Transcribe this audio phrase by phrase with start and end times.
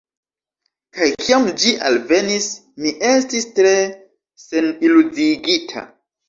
[0.99, 2.47] Kaj kiam ĝi alvenis,
[2.85, 3.75] mi estis tre
[4.47, 5.87] seniluziigita.